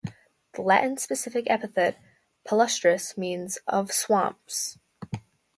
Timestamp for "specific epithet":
0.97-1.95